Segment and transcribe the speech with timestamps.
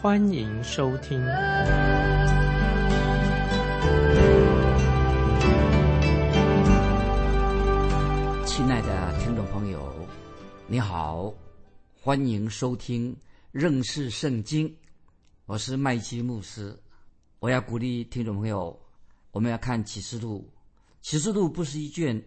[0.00, 1.18] 欢迎收听。
[8.46, 9.92] 亲爱的听众朋友，
[10.68, 11.34] 你好，
[12.00, 13.16] 欢迎收听
[13.50, 14.72] 认识圣经。
[15.46, 16.80] 我是麦基牧师，
[17.40, 18.80] 我要鼓励听众朋友，
[19.32, 20.48] 我们要看启示录。
[21.02, 22.22] 启示录不是一卷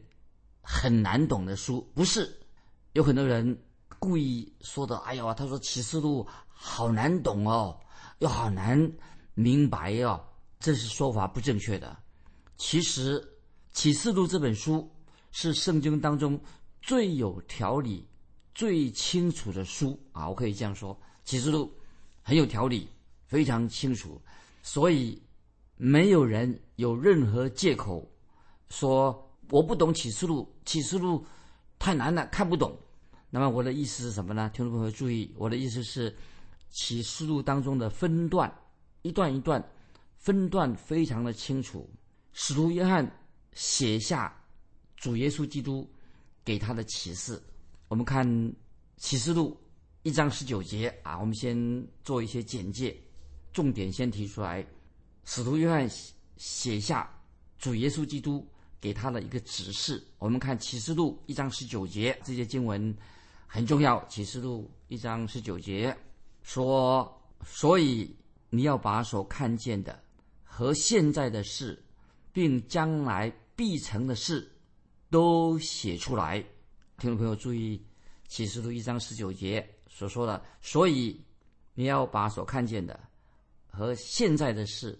[0.61, 2.37] 很难懂的书，不是。
[2.91, 3.57] 有很多人
[3.97, 6.27] 故意说的，哎呦，他说启示录
[6.63, 7.75] 好难懂哦，
[8.19, 8.91] 又好难
[9.33, 10.23] 明白哦，
[10.59, 11.97] 这是说法不正确的。
[12.55, 13.19] 其实
[13.73, 14.87] 启示录这本书
[15.31, 16.39] 是圣经当中
[16.79, 18.07] 最有条理、
[18.53, 21.73] 最清楚的书啊，我可以这样说，启示录
[22.21, 22.87] 很有条理，
[23.25, 24.21] 非常清楚，
[24.61, 25.19] 所以
[25.77, 28.07] 没有人有任何借口。
[28.69, 31.25] 说我不懂启示录，启示录
[31.79, 32.77] 太难了，看不懂。
[33.31, 34.51] 那么我的意思是什么呢？
[34.53, 36.15] 听众朋友注意，我的意思是
[36.71, 38.51] 启示录当中的分段，
[39.03, 39.63] 一段一段
[40.17, 41.87] 分段非常的清楚。
[42.33, 43.05] 使徒约翰
[43.53, 44.35] 写下
[44.95, 45.87] 主耶稣基督
[46.43, 47.39] 给他的启示。
[47.87, 48.25] 我们看
[48.97, 49.55] 启示录
[50.01, 52.99] 一章十九节啊，我们先做一些简介，
[53.53, 54.65] 重点先提出来。
[55.25, 55.87] 使徒约翰
[56.37, 57.07] 写下
[57.59, 58.43] 主耶稣基督。
[58.81, 62.97] 给他的一个指示，我们看启示录一章十九节，这些经文
[63.45, 64.03] 很重要。
[64.05, 65.95] 启示录一章十九节
[66.43, 68.15] 说：“所以
[68.49, 69.97] 你要把所看见的
[70.43, 71.83] 和现在的事，
[72.31, 74.51] 并将来必成的事，
[75.09, 76.39] 都写出来。”
[76.97, 77.83] 听众朋友注意，
[78.27, 81.19] 启示录一章十九节所说的：“所以
[81.73, 82.99] 你要把所看见的
[83.67, 84.99] 和现在的事，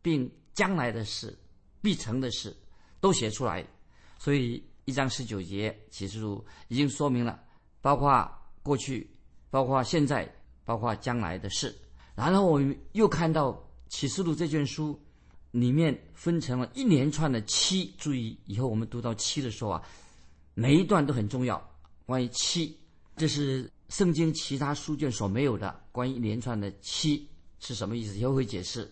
[0.00, 1.38] 并将来的事，
[1.80, 2.56] 必成的事。”
[3.02, 3.66] 都写出来，
[4.16, 7.42] 所以一章十九节启示录已经说明了，
[7.80, 8.30] 包括
[8.62, 9.10] 过去、
[9.50, 10.32] 包括现在、
[10.64, 11.74] 包括将来的事。
[12.14, 13.58] 然后我们又看到
[13.88, 14.98] 启示录这卷书
[15.50, 19.82] 里面分成了一连串的七，注意以后我们读到七的时候啊，
[20.54, 21.62] 每一段都很重要。
[22.06, 22.76] 关于七，
[23.16, 25.80] 这是圣经其他书卷所没有的。
[25.90, 27.28] 关于一连串的七
[27.60, 28.16] 是什么意思？
[28.16, 28.90] 以后会解释。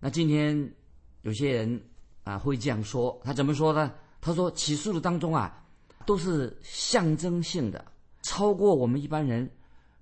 [0.00, 0.74] 那今天
[1.22, 1.80] 有些人。
[2.24, 3.90] 啊，会这样说，他怎么说呢？
[4.20, 5.64] 他说启示录当中啊，
[6.04, 7.82] 都是象征性的，
[8.20, 9.50] 超过我们一般人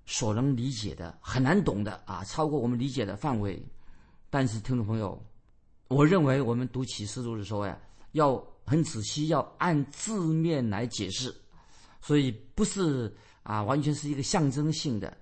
[0.07, 3.61] 所能理解的，很难懂的啊，超过我们理解的范围。
[4.31, 5.21] 但是听众朋友，
[5.89, 7.79] 我认为我们读启示录的时候呀，
[8.13, 11.35] 要很仔细，要按字面来解释，
[12.01, 15.17] 所以不是啊，完全是一个象征性的。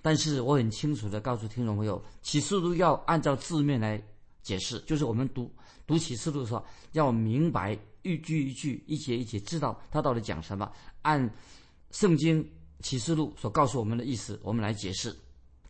[0.00, 4.00] 但是我很清楚的告诉听众朋友，启示录要按照字面来
[4.42, 5.52] 解释，就是我们读。
[5.86, 10.70] 读启示录的时候，要明白一句一句、一节一节，知道他到底讲什么。
[11.02, 11.28] 按
[11.90, 12.46] 圣经
[12.80, 15.14] 启示录所告诉我们的意思，我们来解释。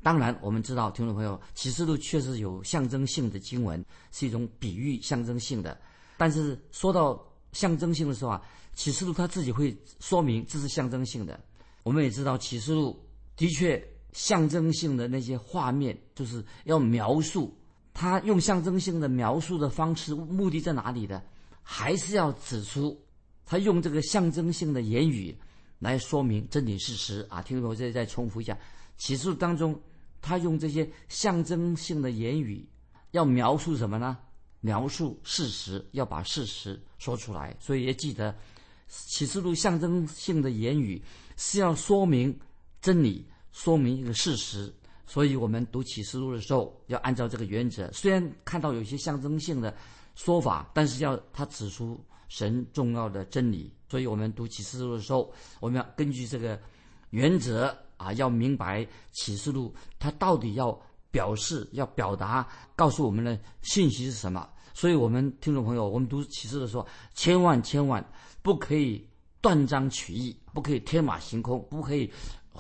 [0.02, 5.78] 当然，我们知道听众朋友，启示录确实有象征性的经文，是一种比喻、象征性的。
[6.16, 7.20] 但是说到
[7.52, 8.42] 象征性的时候啊，
[8.74, 11.38] 启示录他自己会说明这是象征性的。
[11.82, 12.96] 我们也知道启示录
[13.36, 13.82] 的确
[14.12, 17.52] 象征性的那些画面，就是要描述。
[17.92, 21.20] 他用象征性的描述的方式，目的在哪里的？
[21.62, 22.96] 还是要指出，
[23.44, 25.36] 他用这个象征性的言语
[25.78, 27.40] 来说明真理事实啊！
[27.40, 28.58] 听众朋友，再再重复一下，
[28.96, 29.80] 启示录当中，
[30.20, 32.68] 他用这些象征性的言语，
[33.12, 34.18] 要描述什么呢？
[34.60, 37.56] 描述事实，要把事实说出来。
[37.60, 38.36] 所以也记得，
[38.88, 41.00] 启示录象征性的言语
[41.36, 42.36] 是要说明
[42.80, 44.74] 真理，说明一个事实。
[45.06, 47.88] 所以我们读启示录的时候，要按照这个原则。
[47.92, 49.74] 虽然看到有些象征性的
[50.16, 53.72] 说法，但是要他指出神重要的真理。
[53.88, 56.60] 所以我们读启示录的时候，我们要根据这个
[57.10, 60.78] 原则啊，要明白启示录它到底要
[61.10, 62.46] 表示、要表达、
[62.76, 64.48] 告诉我们的信息是什么。
[64.74, 68.04] 所以我们听众朋友，我们读启示的时候，千万千万
[68.42, 69.04] 不可以
[69.40, 72.08] 断章取义，不可以天马行空，不可以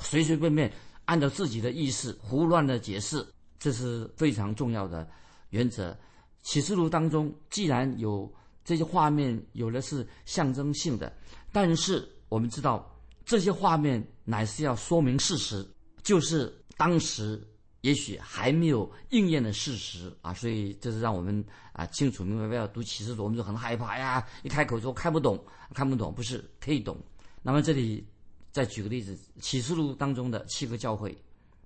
[0.00, 0.72] 随随便便。
[1.04, 3.26] 按照自己的意思胡乱的解释，
[3.58, 5.08] 这是非常重要的
[5.50, 5.96] 原则。
[6.42, 8.30] 启示录当中既然有
[8.68, 11.10] 这些画面，有的是象征性的，
[11.50, 12.94] 但是我们知道
[13.24, 15.66] 这些画面乃是要说明事实，
[16.02, 17.42] 就是当时
[17.80, 21.42] 也许还没有应验的事实啊，所以这是让我们
[21.72, 22.46] 啊清楚明白。
[22.46, 25.42] 不要读启示录，我们就很害怕呀，一开口说看不懂，
[25.72, 26.94] 看不懂，不是可以懂。
[27.40, 28.06] 那么这里
[28.52, 31.16] 再举个例子，启示录当中的七个教会，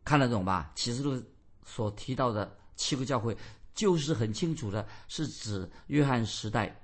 [0.04, 0.70] 看得懂吧？
[0.76, 1.20] 启示录
[1.66, 3.37] 所提到的七个教会，
[3.75, 6.78] 就是很清楚的，是指约翰时代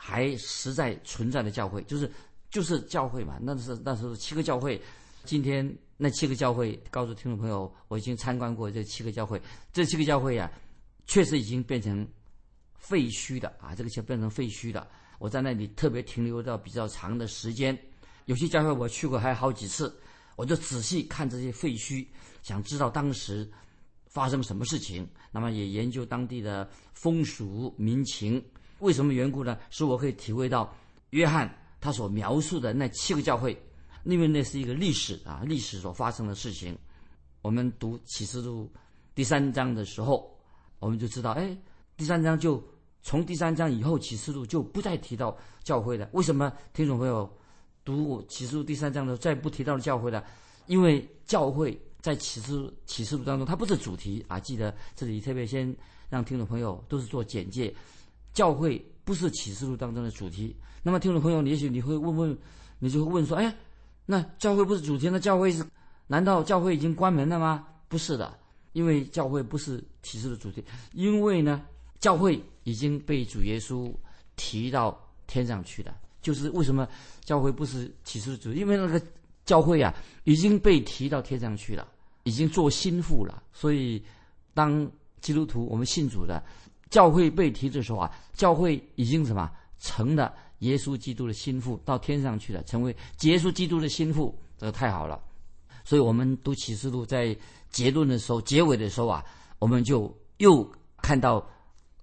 [0.00, 2.10] 还实在存在的教会，就是
[2.48, 3.38] 就是教会嘛。
[3.42, 4.80] 那是那时候七个教会，
[5.24, 5.76] 今天。
[6.00, 9.42] 那七个教会，告诉听众朋友，我已经参观过这七个教会。
[9.72, 10.48] 这七个教会呀，
[11.08, 12.06] 确实已经变成
[12.76, 13.74] 废墟的啊！
[13.74, 14.86] 这个就变成废墟的。
[15.18, 17.76] 我在那里特别停留到比较长的时间。
[18.26, 19.92] 有些教会我去过，还有好几次，
[20.36, 22.06] 我就仔细看这些废墟，
[22.44, 23.50] 想知道当时
[24.06, 25.04] 发生什么事情。
[25.32, 28.40] 那么也研究当地的风俗民情。
[28.80, 29.58] 为什么缘故呢？
[29.70, 30.72] 使我可以体会到
[31.10, 33.56] 约翰他所描述的那七个教会。
[34.04, 36.78] 因为那是一个历史啊，历史所发生的事情。
[37.42, 38.70] 我们读启示录
[39.14, 40.34] 第三章的时候，
[40.78, 41.54] 我们就知道，哎，
[41.94, 42.62] 第三章就
[43.02, 46.08] 从第三章以后，启示录就不再提到教会了。
[46.12, 46.50] 为什么？
[46.72, 47.30] 听众朋友
[47.84, 50.24] 读启示录第三章的时候，再不提到教会了？
[50.66, 54.40] 因为教会在启示启示录当中，它不是主题啊。
[54.40, 55.76] 记得这里特别先
[56.08, 57.74] 让听众朋友都是做简介，
[58.32, 60.54] 教会不是启示录当中的主题。
[60.82, 62.38] 那么，听众朋友，也许你会问问，
[62.78, 63.54] 你就会问说，哎。
[64.10, 65.62] 那教会不是主题，那教会是？
[66.06, 67.66] 难道教会已经关门了吗？
[67.88, 68.38] 不是的，
[68.72, 70.64] 因为教会不是启示的主题。
[70.94, 71.62] 因为呢，
[72.00, 73.92] 教会已经被主耶稣
[74.34, 75.94] 提到天上去了。
[76.22, 76.88] 就是为什么
[77.22, 78.60] 教会不是启示的主题？
[78.60, 78.98] 因为那个
[79.44, 79.94] 教会啊
[80.24, 81.86] 已经被提到天上去了，
[82.22, 83.42] 已经做心腹了。
[83.52, 84.02] 所以，
[84.54, 84.90] 当
[85.20, 86.42] 基督徒我们信主的，
[86.90, 90.34] 教会被提的时候啊，教会已经什么成了？
[90.60, 95.22] 耶稣基督的心腹到天上去了，成为耶稣基督的心腹，这个太好了。
[95.84, 97.36] 所以我们读启示录，在
[97.70, 99.24] 结论的时候、结尾的时候啊，
[99.60, 100.68] 我们就又
[101.00, 101.48] 看到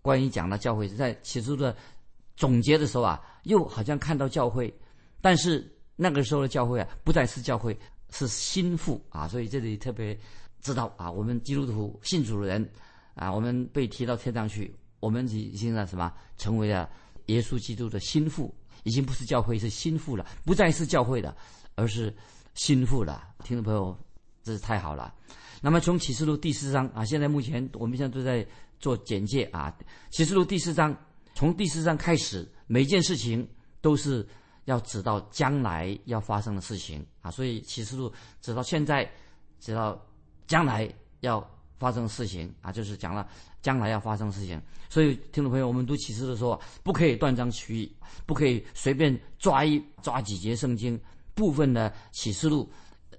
[0.02, 1.76] 关于讲的教会，在启示录的
[2.38, 4.74] 总结的时候啊，又好像看到教会，
[5.20, 7.78] 但是那个时候的教会啊，不再是教会，
[8.10, 9.28] 是心腹啊。
[9.28, 10.18] 所以这里特别
[10.62, 12.66] 知道啊，我们基督徒信主的人
[13.16, 16.88] 啊，我们被提到天上去，我们已经在什么成为了。
[17.28, 18.54] 耶稣基督的心腹
[18.84, 21.36] 已经不是教会，是心腹了，不再是教会的，
[21.74, 22.16] 而是
[22.54, 23.34] 心腹了。
[23.44, 23.98] 听众朋友，
[24.44, 25.12] 这是太好了。
[25.60, 28.46] 那么从启示录第四章啊，现在目前我们现在都在
[28.80, 29.76] 做简介啊。
[30.12, 30.96] 启示录第四章，
[31.34, 33.50] 从第四章开始，每件事情
[33.82, 34.24] 都是
[34.66, 37.32] 要指到将来要发生的事情啊。
[37.32, 39.12] 所以启示录指到现在，
[39.60, 40.00] 直到
[40.46, 40.88] 将来
[41.22, 41.44] 要
[41.86, 43.28] 发生事情啊，就是讲了。
[43.62, 47.92] 将来要发生事情，所以听众朋友，我们读启示的时候，不可以断章取义，
[48.26, 51.00] 不可以随便抓一抓几节圣经
[51.34, 52.72] 部分的启示录，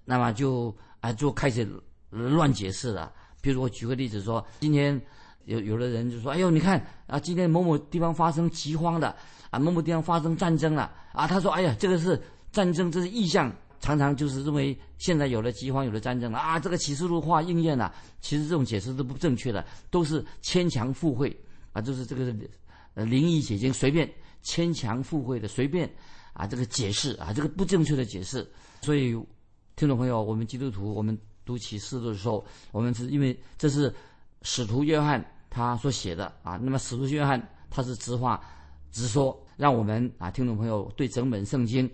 [0.04, 1.68] 那么就啊就开始
[2.10, 3.12] 乱解释了。
[3.40, 5.00] 比如我举个例子说，今天
[5.46, 9.14] 有有的人就说：“哎呦，你看啊，今天某某地方发生饥荒的
[9.50, 12.22] 啊，某某地方发生战争了啊。”他说：“哎呀，这个是
[12.52, 17.94] 战争，这是意象。”常常就是认为现在有了饥荒，有了战争了啊，这个启示录话应验了。
[18.20, 21.34] 其实这种解释都不正确的，都是牵强附会
[21.72, 22.34] 啊，就是这个
[22.94, 24.10] 呃灵异解经随便
[24.42, 25.88] 牵强附会的随便
[26.32, 28.46] 啊这个解释啊这个不正确的解释。
[28.80, 29.12] 所以
[29.76, 33.94] 听众朋友，我们基督徒我们读启示录的时候，我们是因为这是
[34.42, 38.42] 使徒约翰他所写的啊，那么使徒约翰他是直话
[38.90, 41.88] 直说，让我们啊听众朋友对整本圣经。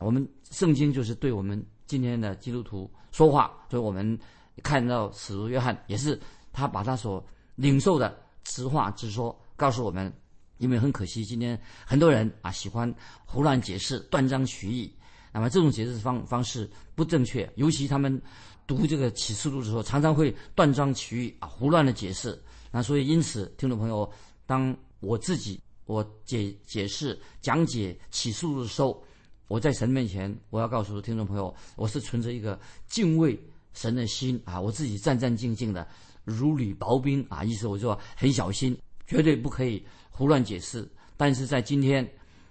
[0.00, 4.18] 我们圣经就是对我们今天的基督徒说话，所以我们
[4.62, 6.18] 看到使徒约翰也是
[6.52, 7.22] 他把他所
[7.56, 10.12] 领受的直话直说告诉我们。
[10.58, 12.94] 因为很可惜，今天很多人啊喜欢
[13.26, 14.90] 胡乱解释、断章取义，
[15.32, 17.52] 那么这种解释方方式不正确。
[17.56, 18.22] 尤其他们
[18.64, 22.40] 读这个启示录的时候，常常会断章取义啊，胡乱的解释。
[22.70, 24.10] 那所以因此，听众朋友，
[24.46, 29.04] 当我自己我解解释讲解启示录的时候，
[29.46, 33.38] 我在神面前，我要告诉听众朋友，我是存着一个敬畏
[33.74, 35.86] 神的心啊，我自己战战兢兢的，
[36.24, 40.88] 如履薄冰啊，意思我就很小心，绝对不可以胡乱解释。
[41.16, 42.08] 但是在今天，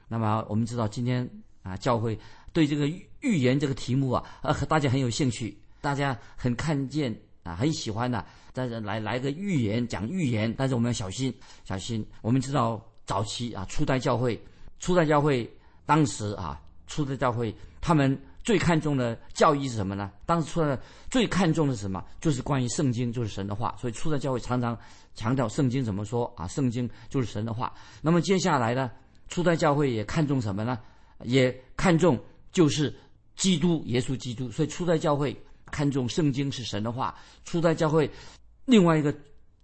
[0.07, 1.27] 那么我们知道今天
[1.63, 2.17] 啊，教会
[2.53, 2.87] 对这个
[3.21, 8.23] 预言这个题目啊，呃，大家很有兴趣，大家很看见啊，很喜欢的，
[8.53, 11.33] 但是来来个预言讲预言，但是我们要小心
[11.65, 12.05] 小心。
[12.21, 14.39] 我们知道早期啊，初代教会，
[14.79, 15.51] 初代教会
[15.87, 16.59] 当时啊。
[16.87, 20.11] 初代教会，他们最看重的教义是什么呢？
[20.25, 20.77] 当时初代
[21.09, 22.03] 最看重的是什么？
[22.19, 23.75] 就是关于圣经，就是神的话。
[23.79, 24.77] 所以初代教会常常
[25.15, 26.47] 强调圣经怎么说啊？
[26.47, 27.73] 圣经就是神的话。
[28.01, 28.91] 那么接下来呢？
[29.29, 30.79] 初代教会也看重什么呢？
[31.23, 32.19] 也看重
[32.51, 32.93] 就是
[33.35, 34.49] 基督，耶稣基督。
[34.51, 35.35] 所以初代教会
[35.71, 37.15] 看重圣经是神的话。
[37.45, 38.09] 初代教会
[38.65, 39.13] 另外一个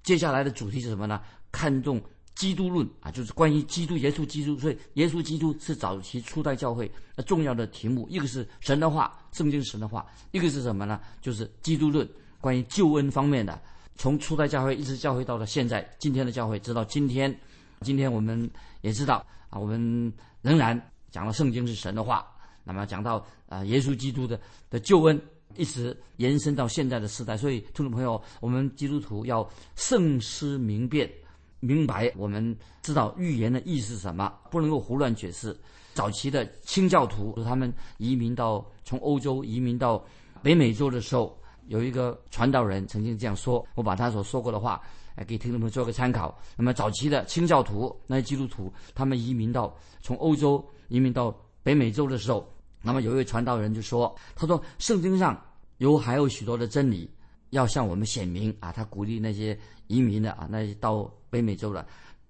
[0.04, 1.22] 接下来的主题是什么呢？
[1.52, 2.02] 看重
[2.40, 4.58] 基督论啊，就是关于基督、耶稣基督。
[4.58, 8.08] 所以，耶稣基督是早期初代教会那重要的题目。
[8.10, 11.02] 一个是神的话，圣经神的话；一个是什么呢？
[11.22, 12.08] 就是基督论，
[12.40, 13.62] 关于救恩方面的。
[13.98, 17.38] 从初代教会一直教会到了现在，今天的教会直到今天，
[17.82, 20.82] 今天我们也知道啊，我们仍然
[21.12, 22.26] 讲到圣经是神的话。
[22.64, 25.22] 那么讲到啊，耶稣基督的的救恩。
[25.56, 31.12] 一直延伸到现在的时代，所以听众朋友，我们基督徒要慎思明辨，
[31.60, 35.56] 明白我们知道预言的意思是什么，不能够胡乱解释。
[35.94, 40.04] 早期的清教徒，他们移民到从欧洲移民到
[40.42, 41.38] 北美洲的时候，
[41.68, 44.82] 有一个传道人曾经这样说，我把他所说过的话，
[45.16, 46.38] 来给听众朋友做个参考。
[46.56, 52.48] 那么早期的清教徒，那些基督徒，他们移民到从欧洲移民到北美洲的时候。
[52.82, 55.38] 那么有一位传道人就说：“他说圣经上
[55.80, 57.12] 有还有许多的真理
[57.50, 58.72] 要向我们显明啊。
[58.72, 61.86] 他鼓励那些移民的啊，那些到北美洲的。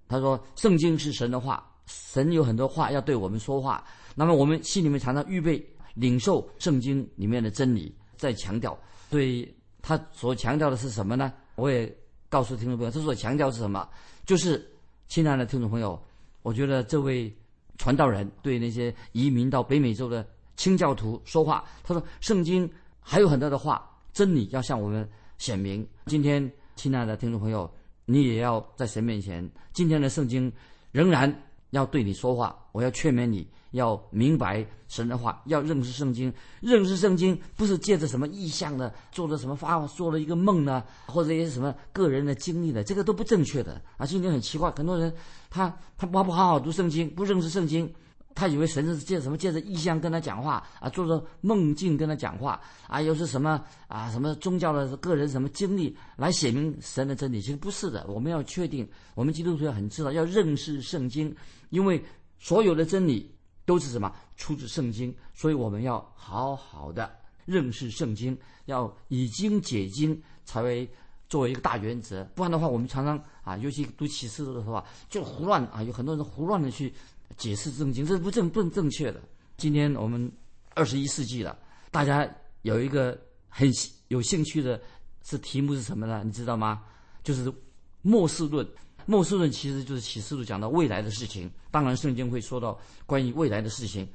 [0.08, 3.84] 他说圣经是神的话，神有很多话要对我们说话。
[4.16, 5.64] 那么我们心里面常常预备
[5.94, 8.78] 领受圣经里面的真理，在强调。
[9.10, 11.32] 所以他所强调的是什么呢？
[11.56, 11.96] 我也
[12.28, 13.88] 告诉听众朋友，他所强调是什么？
[14.26, 14.68] 就是
[15.08, 16.02] 亲爱的听众朋友，
[16.42, 17.34] 我觉得这位
[17.78, 20.26] 传道人对那些移民到北美洲的。”
[20.60, 25.88] 清教徒说话，他说：“圣经还有很多的话，真理要向我们显明。
[26.08, 27.74] 今天，亲爱的听众朋友，
[28.12, 29.48] 你也要在神面前。
[29.72, 30.52] 今天的圣经
[30.92, 32.58] 仍然要对你说话。
[32.72, 36.34] 我要劝勉你，要明白神的话，要认识圣经。
[36.60, 44.06] 认识圣经不是借着什么意象的，做了什么发，做了一个梦呢，或者一些什么个人的经历的，这个都不正确的啊！
[44.08, 45.14] 今天很奇怪，很多人
[45.52, 47.88] 他他不不好好读圣经，不认识圣经。”
[48.36, 57.42] 他以为神是借什么借着意象跟他讲话啊，做着梦境跟他讲话啊，又是什么啊什么宗教的个人什么经历来写明神的真理？
[57.42, 58.06] 其实不是的。
[58.08, 61.36] 我们要确定，我们基督徒要很知道，要认识圣经，
[61.70, 62.02] 因为
[62.38, 63.30] 所有的真理
[63.66, 67.12] 都是什么出自圣经，所以我们要好好的
[67.46, 70.90] 认识圣经，要以经解经，才为
[71.28, 72.24] 作为一个大原则。
[72.36, 76.94] 不然的话，我们常常啊，尤其读启示录的时候啊，就胡乱啊，有很多人胡乱的去。
[77.38, 79.22] 解释圣经，这是不正不正确的。
[79.58, 80.32] 今天我们
[80.74, 81.58] 二十一世纪了，
[81.92, 82.30] 大家
[82.62, 83.18] 有一个
[83.48, 83.70] 很
[84.08, 84.80] 有兴趣的，
[85.24, 86.22] 是题目是什么呢？
[86.24, 86.82] 你知道吗？
[87.24, 87.54] 就是
[88.02, 88.68] 末世论。
[89.06, 91.50] 末世论其实就是启示录讲到未来的事情。
[91.72, 94.08] 当然，圣经会说到关于未来的事情。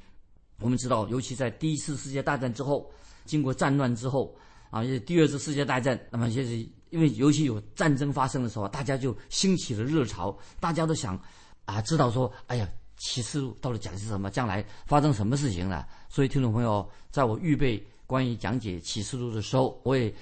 [0.59, 2.89] 我们知道，尤其在第一次世界大战之后，
[3.25, 4.35] 经过战乱之后
[4.69, 6.57] 啊，也第二次世界大战，那么就是
[6.91, 11.19] 因为尤其有战争发生的时候，大家就兴起了热潮，大家都想
[11.65, 12.67] 啊，知道说，哎呀。
[12.97, 14.29] 启示录到底讲的是什么？
[14.29, 15.87] 将来发生什么事情了？
[16.09, 20.13] 所以听众朋友，在我预备关于讲解启示录的时候，我也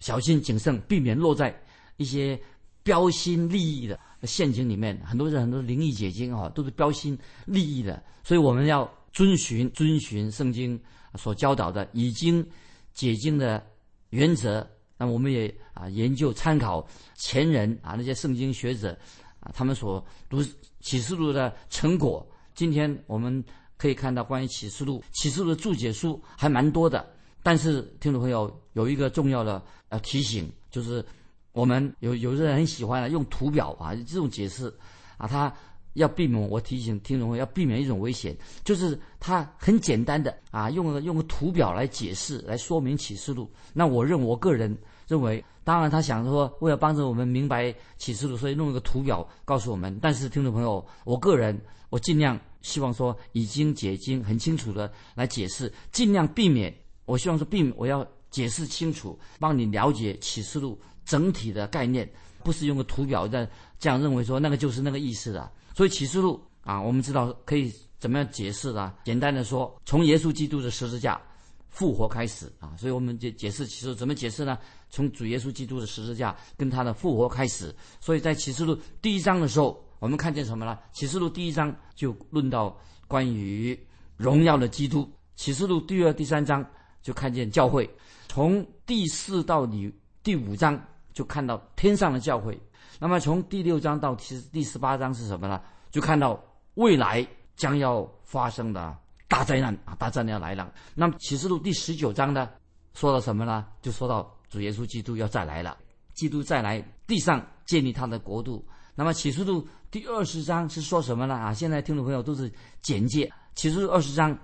[0.00, 1.54] 小心谨慎，避免落在
[1.96, 2.38] 一些
[2.82, 5.00] 标新立异的陷阱里面。
[5.04, 8.02] 很多人很多灵异解经啊，都是标新立异的。
[8.22, 10.78] 所以我们要遵循遵循圣经
[11.14, 12.46] 所教导的已经
[12.92, 13.64] 解经的
[14.10, 14.68] 原则。
[14.98, 18.98] 那我们也啊研究参考前人啊那些圣经学者
[19.40, 19.52] 啊。
[19.54, 20.42] 他们所读
[20.86, 22.24] 启示录的成果，
[22.54, 23.44] 今天我们
[23.76, 27.04] 可以看到关于启示录，启示录的注解书还蛮多的。
[27.42, 31.04] 但是听众朋友有一个重要的呃提醒，就是
[31.50, 34.72] 我们有有的人很喜欢用图表啊这种解释
[35.16, 35.52] 啊，他
[35.94, 36.40] 要避免。
[36.48, 43.50] 我提醒听众朋友要避免一种危险，就是他很简单的啊用用个图表来解释来说明启示录。
[43.72, 45.44] 那我认我个人认为。
[45.64, 49.98] 当然，他想说，为了帮助我们明白启示录，所以弄一个图表告诉我们。
[50.00, 51.60] 但是，听众朋友，我个人
[51.90, 56.72] 我尽量希望说，已经解经很清楚的来解释，尽量避免。
[57.04, 62.08] 我希望说，避免我要解释清楚，帮你了解启示录整体的概念，
[62.44, 65.50] 不是用个图表的这样认为说那个就是那个意思的。
[65.74, 68.94] 所以启示录啊，我们知道可以怎么样解释呢？
[69.02, 71.20] 简单的说，从耶稣基督的十字架。
[71.68, 74.56] 复活开始啊，所以我们解解释启示录怎么解释呢？
[74.88, 77.74] 从主耶稣基督的十字架跟他的复活开始。
[78.00, 80.78] 所以在启示录第一章的时候，我们看见什么呢？
[80.92, 82.76] 启示录第一章就论到
[83.06, 83.78] 关于
[84.16, 85.10] 荣耀的基督。
[85.34, 86.64] 启示录第二、第三章
[87.02, 87.88] 就看见教会。
[88.28, 92.58] 从第四到第第五章就看到天上的教会。
[92.98, 95.60] 那么从第六章到其实第十八章是什么呢？
[95.90, 96.42] 就看到
[96.74, 97.26] 未来
[97.56, 98.96] 将要发生的。
[99.28, 99.92] 大灾难啊！
[99.98, 100.72] 大灾难要来了。
[100.94, 102.48] 那么启示录第十九章呢，
[102.94, 103.66] 说到什么呢？
[103.82, 105.76] 就说到主耶稣基督要再来了，
[106.14, 108.66] 基督再来地上建立他的国度。
[108.94, 111.34] 那么启示录第二十章是说什么呢？
[111.34, 112.50] 啊，现在听众朋友都是
[112.80, 113.30] 简介。
[113.54, 114.36] 启示录二十章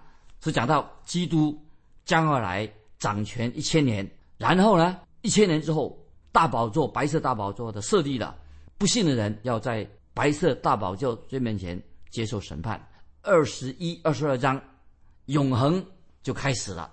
[0.42, 1.58] 是讲到基督
[2.04, 5.98] 将要来掌权一千年，然后呢，一千年之后
[6.32, 8.36] 大宝座白色大宝座的设立了，
[8.78, 11.80] 不信的人要在白色大宝座最面前
[12.10, 12.80] 接受审判。
[13.22, 14.60] 二十一、二十二章，
[15.26, 15.84] 永恒
[16.22, 16.92] 就开始了，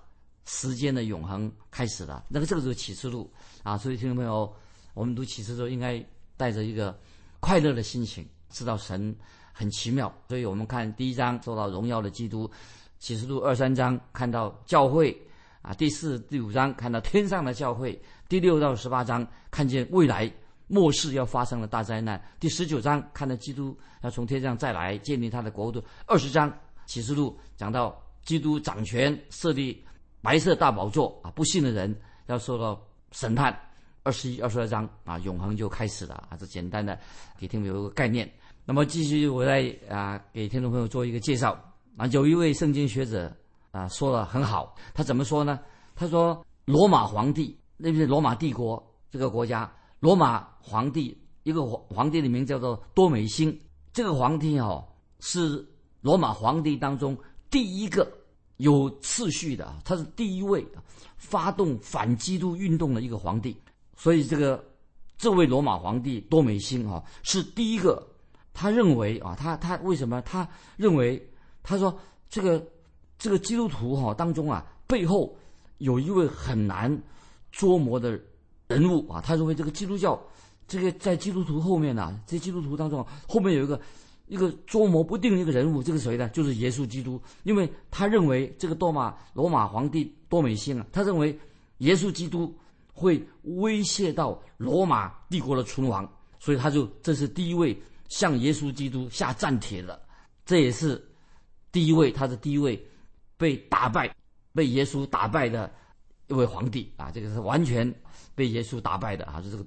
[0.51, 2.25] 时间的永恒开始了。
[2.27, 4.51] 那个这个就是启示录啊，所以听众朋友，
[4.95, 6.03] 我们读启示录应该
[6.35, 6.97] 带着一个
[7.39, 9.15] 快乐的心情，知道神
[9.53, 10.11] 很奇妙。
[10.27, 12.49] 所以我们看第一章说到荣耀的基督，
[12.97, 15.15] 启示录二三章看到教会
[15.61, 20.31] 啊，第四、第五章看到天上的教会，第六到十八章看见未来
[20.67, 26.51] 末世要发生的大灾难，第十九章看到基督要从天上再来建立他的国度，二十章
[26.87, 29.83] 启示录讲到基督掌权设立
[30.21, 31.95] 白色大宝座啊，不信的人
[32.27, 32.79] 要受到
[33.11, 33.57] 审判。
[34.03, 36.97] 二十一、二十二章啊，永恒就开始了啊，这简单的
[37.37, 38.27] 给听众有一个概念。
[38.65, 41.51] 那么继续，我再啊给听众朋友做一个介绍
[41.97, 42.07] 啊。
[42.07, 43.31] 有一位圣经学者
[43.71, 45.59] 啊说的很好，他怎么说呢？
[45.95, 53.59] 他说罗马皇帝，那是罗马帝国这个国家，罗马皇帝一个皇皇帝的名叫做多美辛。
[53.91, 54.87] 这个皇帝哦
[55.19, 55.63] 是
[56.01, 57.15] 罗马皇帝当中
[57.51, 58.09] 第一个
[58.59, 60.65] 有次序的，他是第一位
[61.17, 63.55] 发动反基督运动的一个皇帝。
[63.95, 64.63] 所以这个
[65.17, 68.05] 这位罗马皇帝多美辛啊，是第一个。
[68.51, 70.21] 他认为啊，他他为什么？
[70.23, 71.25] 他认为
[71.63, 71.97] 他说
[72.29, 72.61] 这个
[73.17, 75.33] 这个基督徒哈当中啊，背后
[75.77, 77.01] 有一位很难
[77.53, 78.19] 捉摸的
[78.67, 79.21] 人物啊。
[79.21, 80.21] 他认为这个基督教
[80.67, 83.79] 这个在基督徒后面呢，在基督徒当中后面有一个
[84.29, 86.29] 一个捉摸不定的一个人物，这个谁呢？
[86.29, 87.21] 就是耶稣基督。
[87.43, 91.37] 因为他认为这个多马罗马皇帝多美辛啊，他认为
[91.79, 92.57] 耶稣基督。
[92.91, 96.05] 会威胁到罗马帝国的存亡，
[96.37, 99.97] 所以他就这是第一位向耶稣基督下战帖的，
[100.45, 101.01] 这也是
[101.71, 102.77] 第一位，他是第一位
[103.37, 104.13] 被打败、
[104.53, 105.71] 被耶稣打败的
[106.27, 107.09] 一位皇帝啊！
[107.09, 107.89] 这个是完全
[108.35, 109.41] 被耶稣打败的啊！
[109.41, 109.65] 是这个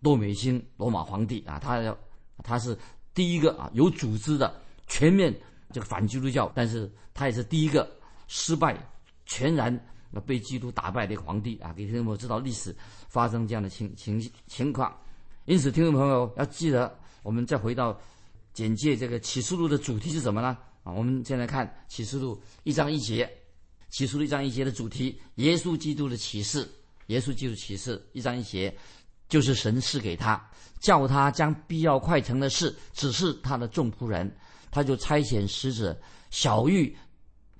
[0.00, 1.98] 多美辛罗马皇帝啊，他要
[2.44, 2.78] 他是
[3.16, 4.54] 第一个啊有组织的
[4.86, 5.34] 全面
[5.72, 7.90] 这个反基督教，但是他也是第一个
[8.28, 8.78] 失败
[9.24, 9.76] 全然。
[10.24, 12.74] 被基督打败的皇帝啊，给听众朋友知道历史
[13.06, 14.98] 发生这样的情情情况，
[15.44, 18.00] 因此听众朋友要记得，我们再回到
[18.54, 20.56] 简介这个启示录的主题是什么呢？
[20.84, 23.30] 啊，我们先来看启示录一章一节，
[23.90, 26.66] 启示录一章一节的主题：耶稣基督的启示。
[27.08, 28.74] 耶稣基督启示一章一节，
[29.28, 30.42] 就是神赐给他，
[30.80, 34.30] 叫他将必要快成的事指示他的众仆人，
[34.70, 35.98] 他就差遣使者
[36.30, 36.96] 小玉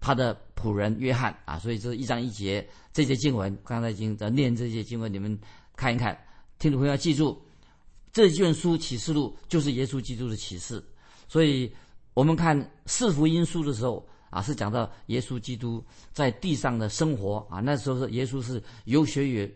[0.00, 0.37] 他的。
[0.57, 5.38] 仆人约翰啊，所以这一章一节这些经文，刚才已经在念这些经文，你们
[5.76, 6.18] 看一看。
[6.59, 7.38] 听众朋友要记住，
[8.11, 10.83] 这卷书启示录就是耶稣基督的启示。
[11.29, 11.70] 所以
[12.14, 19.46] 我们看四福音书的时候啊，是讲到耶稣基督在地上的生活啊，那时候是耶稣是有血有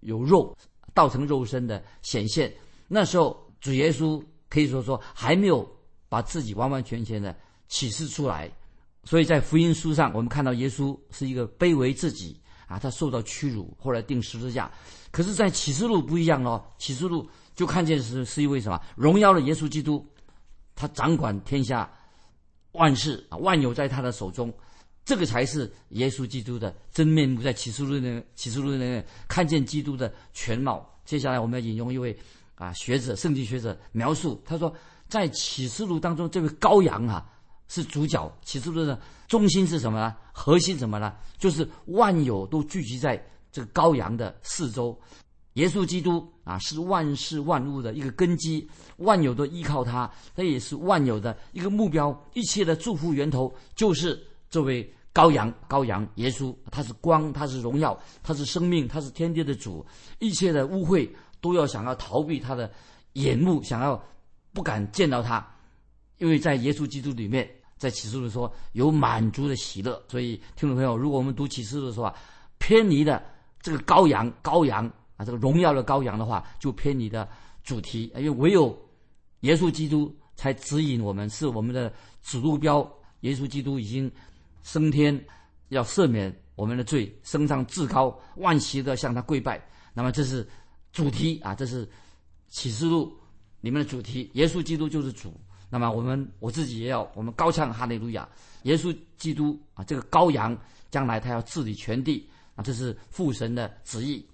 [0.00, 0.56] 有肉，
[0.94, 2.50] 道成肉身的显现。
[2.88, 5.68] 那时候主耶稣可以说说还没有
[6.08, 7.36] 把自己完完全全的
[7.68, 8.50] 启示出来。
[9.04, 14.68] 所以在福音书上，我们看到耶稣是一个卑微自己啊，他受到屈辱，后来钉十字架。
[15.12, 20.04] 可是，在启示录不一样哦，启示录就看见是是一位什么荣耀的耶稣基督，
[20.74, 21.88] 他掌管天下
[22.72, 24.52] 万事啊，万有在他的手中，
[25.04, 27.40] 这个才是耶稣基督的真面目。
[27.40, 30.84] 在启示录那启示录那看见基督的全貌。
[31.04, 32.18] 接下来我们要引用一位
[32.56, 34.74] 啊学者，圣经学者描述，他说，
[35.08, 37.24] 在启示录当中，这位羔羊啊。
[37.68, 40.14] 是主角，启示录的中心是什么呢？
[40.30, 41.12] 核心什么呢？
[41.36, 44.96] 就是万有都聚集在这个羔羊的四周。
[45.54, 55.52] 耶稣基督啊，是万事万物的一个根基，万有都依靠他，他也是万有的一个目标，一切的祝福源头就是这位羔羊。
[55.68, 59.84] 羔羊耶稣，他是光，他是荣耀，他是生命，他是天地的主。
[60.20, 61.10] 一切的污秽
[61.46, 62.70] 都要想要逃避他的
[63.12, 64.02] 眼目，想要
[64.52, 65.46] 不敢见到他。
[66.18, 72.14] 因为在耶稣基督里面，在启示录说有满足的喜乐，所以听众朋友，如果我们读启示录的时候啊，
[72.58, 73.22] 偏离的
[73.60, 77.28] 这个羔羊，羔羊啊，这个荣耀的羔羊的话，就偏离的
[77.62, 78.10] 主题。
[78.16, 78.76] 因为唯有
[79.40, 82.90] 耶稣基督才指引我们，是我们的指路标。
[83.20, 84.10] 耶稣基督已经
[84.62, 85.22] 升天，
[85.68, 89.60] 要赦免我们的罪，升上至高，万齐的向他跪拜。
[89.92, 90.46] 那么这是
[90.96, 91.86] 主题啊，这是
[92.48, 93.14] 启示录
[93.60, 94.30] 里面的主题。
[94.32, 95.30] 耶稣基督就是主。
[95.68, 98.26] 那么我们我自己也要我们高唱哈利路亚，
[98.62, 100.56] 耶稣基督啊，这个羔羊
[100.90, 104.24] 将来他要治理全地啊，这是父神的旨意。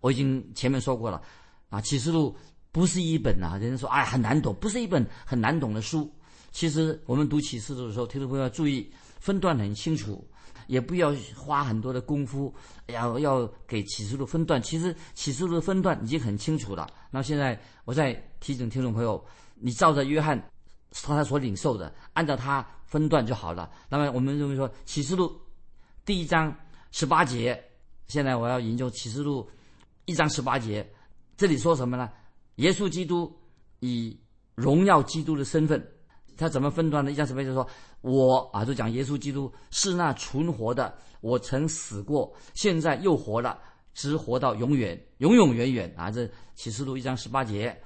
[0.00, 1.22] 我已经前面说过了
[1.68, 2.36] 啊，启示录
[2.72, 6.12] 不是一本啊，人家说哎很难懂，不是一本很难懂的书。
[6.50, 10.26] 其实我们读启示录的时候，听众朋友要注意分段很清楚，
[10.68, 12.54] 也不要花很多的功夫，
[12.86, 14.62] 要要给启示录分段。
[14.62, 16.86] 其实启示录的分段已经很清楚了。
[17.10, 19.22] 那现在我再提醒听众朋友，
[19.54, 20.40] 你照着约翰
[21.02, 23.68] 他所领受的，按照他分段就好了。
[23.88, 25.34] 那么我们认为说启示录
[26.04, 26.54] 第一章
[26.92, 27.60] 十八节，
[28.06, 29.48] 现在我要研究启示录
[30.04, 30.86] 一章十八节，
[31.36, 32.10] 这里说什么呢？
[32.56, 33.34] 耶稣基督
[33.80, 34.18] 以
[34.54, 35.82] 荣耀基督的身份。
[36.36, 37.10] 他怎么分段呢？
[37.10, 37.68] 一章十八节说
[38.00, 43.58] ：“我啊，就讲耶稣基督是那存活的，我曾死过，现在又活了，
[43.92, 47.76] 直活到永远，永永远远啊！”这启示录一章十八节，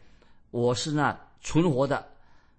[0.50, 2.06] 我是那存活的，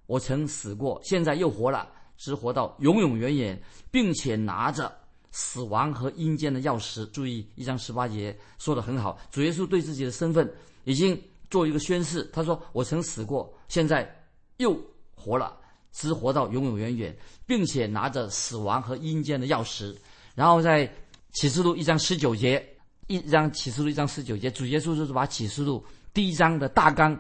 [0.08, 1.88] 我曾死过，现在又活了，
[2.18, 3.62] 直活到永永远远，
[3.92, 4.92] 并且拿着
[5.32, 7.10] 死亡和阴间的钥匙。
[7.12, 10.52] 注意一章十八节说的很好，主耶稣对自己的身份
[10.86, 11.20] 已经
[11.52, 14.12] 做一个宣誓，他说：“我曾死过，现在
[14.58, 14.76] 又
[15.16, 15.58] 活了。”
[15.93, 19.95] 只活到永永远远，并且拿着死亡和阴间的钥匙。
[20.36, 20.91] 然后在
[21.32, 22.62] 启示录一章十九节，
[23.08, 27.17] 一章启示录一章十九节，主耶稣就是把启示录第一章的大纲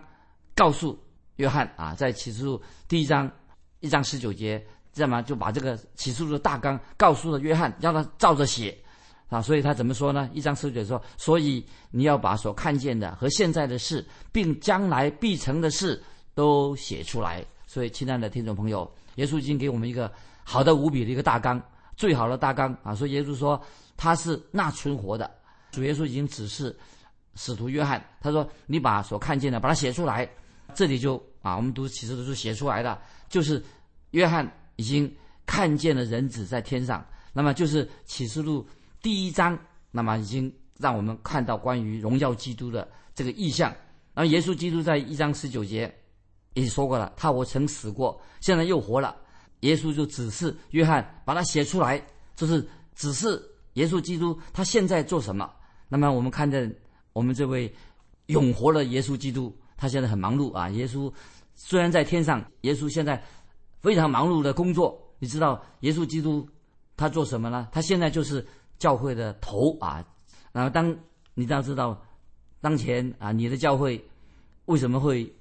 [0.55, 0.99] 告诉
[1.35, 3.31] 约翰啊，在启示录第一章
[3.79, 8.75] 一章十九节，这样嘛就把这个启示录的大纲告诉了约翰，让他照着写
[9.29, 9.41] 啊。
[9.41, 10.29] 所以他怎么说呢？
[10.33, 16.01] 一章十九说：“所以你要把所看见的和现在的事，并将来必成的事
[16.33, 21.59] 都写出来。”所以，亲爱的听众朋友，耶稣已经给我们一个好的无比的一个大纲，
[21.97, 22.93] 最好的大纲啊！
[22.93, 23.59] 所以耶稣说
[23.97, 25.27] 他是那存活的。
[25.71, 26.77] 主耶稣已经指示
[27.33, 30.29] 使徒约翰，他说：“你把所看见的把它写出来。”
[30.75, 33.59] 这里就啊，我们读启示录是写出来的，就是
[34.11, 35.11] 约翰已经
[35.47, 37.03] 看见了人子在天上。
[37.33, 38.63] 那么就是启示录
[39.01, 39.57] 第一章，
[39.89, 43.73] 那么已经让我们看到关于荣耀基督的这个意象。
[44.13, 45.91] 然后耶稣基督在一章十九节。
[46.53, 49.15] 也说过了，他我曾死过，现在又活了。
[49.61, 53.41] 耶稣就指示约翰把它写出来，就是指示
[53.73, 55.49] 耶稣基督他现在做什么。
[55.87, 56.69] 那么我们看见
[57.13, 57.73] 我们这位
[58.25, 60.69] 永活的耶稣基督，他现在很忙碌啊。
[60.69, 61.11] 耶稣
[61.55, 63.23] 虽然在天上，耶稣现在
[63.79, 65.01] 非常忙碌的工作。
[65.19, 66.45] 你知道耶稣基督
[66.97, 67.69] 他做什么呢？
[67.71, 68.45] 他现在就是
[68.77, 70.05] 教会的头啊。
[70.51, 70.93] 然后当
[71.33, 71.99] 你要知道，
[72.59, 74.05] 当前啊，你的教会
[74.65, 75.33] 为什么会？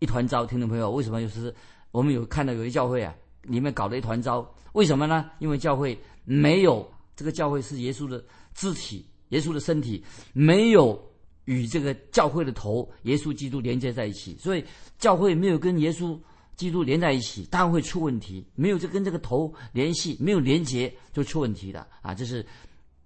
[0.00, 1.54] 一团糟，听众朋友，为什么就是
[1.92, 4.46] 我们有看到有些教会啊，里面搞得一团糟？
[4.72, 5.30] 为什么呢？
[5.38, 10.98] 因为教会没有这个教会是耶稣的肢体，耶稣的身体没有
[11.44, 14.64] 与这个教会的头耶稣基督连接在一起，所以
[14.98, 16.18] 教会没有跟耶稣
[16.56, 18.42] 基督连在一起，当然会出问题。
[18.54, 22.14] 没有这跟这个头联系，没有连接就出问题的啊！
[22.14, 22.44] 这是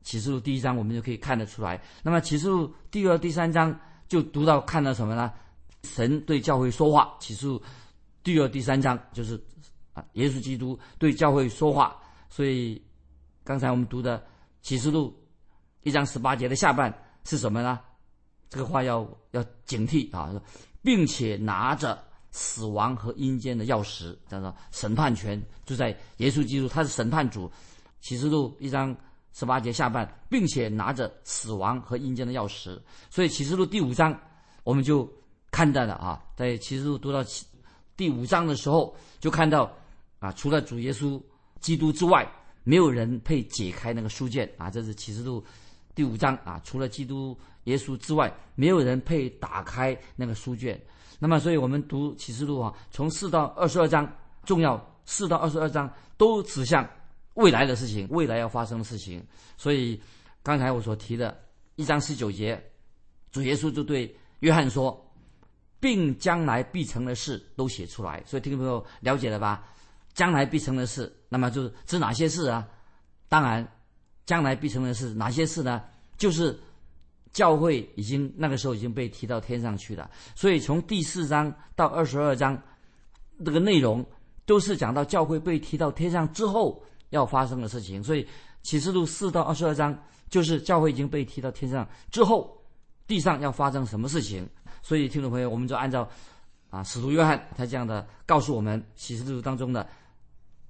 [0.02, 1.82] 启示录第一章，我们就可以看得出来。
[2.04, 3.76] 那么启示录第二、第三章
[4.06, 5.32] 就读到看到什么呢？
[5.84, 7.46] 神对教会说话，启示
[8.22, 9.38] 第二、第三章就是
[9.92, 11.96] 啊，耶稣基督对教会说话。
[12.30, 12.82] 所以
[13.44, 14.24] 刚才我们读的
[14.62, 15.14] 启示录
[15.82, 16.92] 一章十八节的下半
[17.24, 17.78] 是什么呢？
[18.48, 20.32] 这个话要要警惕啊，
[20.82, 27.52] 并且拿着死亡和阴间的钥匙，叫做审判权就在耶稣基督，他是审判主。
[28.00, 28.96] 启示录一章
[29.32, 32.80] 十八节下半，并且拿着死亡和阴间的钥匙。
[33.10, 34.18] 所以启示录第五章
[34.62, 35.06] 我们就。
[35.54, 37.24] 看到了啊，在启示录读到
[37.96, 39.72] 第五章的时候，就看到
[40.18, 41.22] 啊，除了主耶稣
[41.60, 42.28] 基督之外，
[42.64, 44.68] 没有人配解开那个书卷啊。
[44.68, 45.44] 这是启示录
[45.94, 50.76] 第五章啊，除了基督耶稣之外，没有人配打开那个书卷。
[51.20, 54.12] 那么，所以我们读启示录啊，从四到二十二章，
[54.44, 56.84] 重要四到二十二章都指向
[57.34, 59.24] 未来的事情，未来要发生的事情。
[59.56, 60.02] 所以
[60.42, 61.40] 刚才我所提的
[61.76, 62.60] 一章十九节，
[63.30, 65.00] 主耶稣就对约翰说。
[65.84, 69.62] 并将来必成的事都写出来，所以听众朋友了解了吧？
[70.14, 72.66] 将来必成的事，那么就是指哪些事啊？
[73.28, 73.70] 当然，
[74.24, 75.82] 将来必成的事哪些事呢？
[76.16, 76.58] 就是
[77.34, 80.10] 教会已经那个时候已经被提到天上去了。
[80.34, 82.58] 所以从第四章到二十二章，
[83.44, 84.02] 这个内容
[84.46, 88.02] 都是讲到教会被提到天上之后要发生的事情。
[88.02, 88.26] 所以
[88.62, 89.94] 启示录四到二十二章
[90.30, 92.56] 就是教会已经被提到天上之后，
[93.06, 94.48] 地上要发生什么事情。
[94.84, 96.06] 所以，听众朋友，我们就按照
[96.68, 99.88] 啊，使徒约翰他这样的告诉我们启示录当中的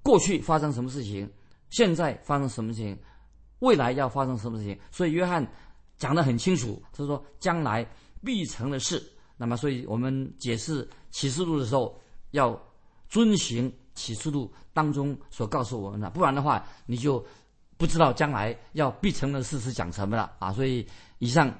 [0.01, 1.29] 过去发生什么事情，
[1.69, 2.97] 现在发生什么事情，
[3.59, 4.79] 未来要发生什么事情。
[4.89, 5.45] 所以，约翰
[5.97, 7.85] 讲得很清楚，他说将来
[8.23, 9.03] 必成的事。
[9.35, 11.99] 那么，所以我们解释启示录的时候
[12.31, 12.57] 要
[13.09, 17.21] 遵循启示录当中所告诉我们的，不然的话，你就
[17.75, 20.53] 不知道将来要必成的事是讲什么了啊。
[20.53, 20.87] 所以，
[21.19, 21.53] 以上。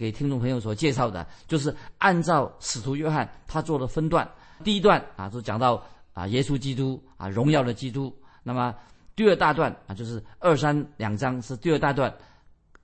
[0.00, 4.26] 给听众朋友所介绍的，就是按照使徒约翰他做的分段。
[4.64, 5.84] 第一段啊，就讲到
[6.14, 8.10] 啊，耶稣基督啊，荣耀的基督。
[8.42, 8.74] 那么
[9.14, 12.10] 第二大段啊，就是二三两章是第二大段，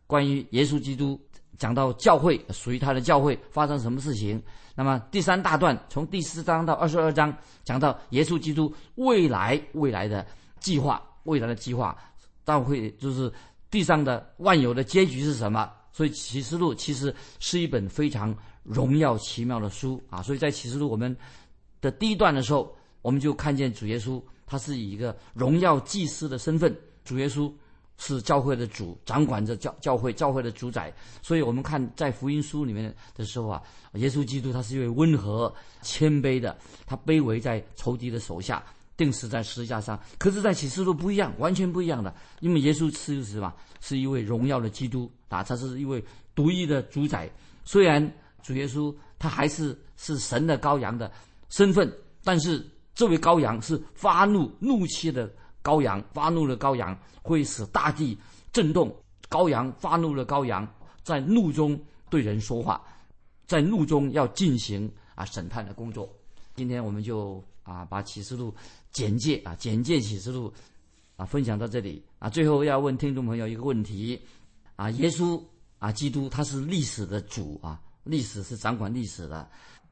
[0.06, 1.18] 关于耶稣基督
[1.56, 4.42] 讲到教会属于他的教会发生什么事情。
[4.74, 10.26] 那么第三大段从第四章到二十二章讲到耶稣基督未来未来的
[10.60, 11.96] 计划，未来的计划，
[12.44, 13.32] 到会就是
[13.70, 15.72] 地上的万有的结局是什么？
[15.96, 20.20] 所以启示录其实是一本非常荣耀奇妙的书啊！
[20.20, 21.16] 所以在启示录我们
[21.80, 24.22] 的第一段的时候，我们就看见主耶稣。
[24.44, 27.50] 他是以一个荣耀祭司的身份，主耶稣
[27.96, 30.92] 是教会的主，掌管着教教会教会的主宰。
[31.22, 33.62] 所以我们看在福音书里面的时候啊，
[33.94, 38.62] 耶稣基督他是一位温和谦卑的，他卑微在仇敌的手下，
[38.96, 40.00] 定死在十字架上。
[40.18, 43.52] 可是，在启示录不一样，完全不一样的，因为耶稣是什么？
[43.80, 46.04] 是一位荣耀的基督啊，他是一位
[46.34, 47.30] 独一的主宰。
[47.64, 51.10] 虽然主耶稣他还是是神的羔羊的
[51.48, 51.92] 身份，
[52.24, 52.66] 但是。
[52.96, 55.30] 这位羔羊是发怒怒气的
[55.62, 58.16] 羔羊，发怒的羔羊会使大地
[58.50, 58.90] 震动。
[59.28, 60.66] 羔羊发怒的羔羊
[61.02, 61.78] 在怒中
[62.08, 62.82] 对人说话，
[63.46, 66.08] 在怒中要进行啊审判的工作。
[66.54, 68.54] 今天我们就啊把启示录
[68.92, 70.52] 简介啊简介启示录
[71.16, 72.30] 啊分享到这里啊。
[72.30, 74.20] 最后要问听众朋友一个问题
[74.76, 75.42] 啊：耶稣
[75.78, 79.48] 啊基督他是历史的主啊，历史是掌管历史的，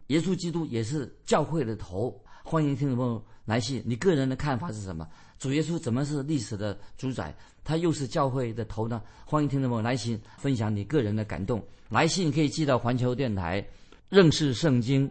[0.06, 2.18] 耶稣基督也是教会的头。
[2.46, 5.08] 欢迎听众朋友来信，你个人的看法是什么？
[5.38, 7.34] 主耶稣怎么是历史的主宰？
[7.64, 9.02] 他又是教会的头呢？
[9.24, 11.64] 欢迎听众朋友来信分享你个人的感动。
[11.88, 13.66] 来信可以寄到环球电台，
[14.10, 15.10] 认识圣经